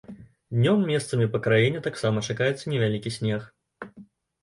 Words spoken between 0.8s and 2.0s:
месцамі па краіне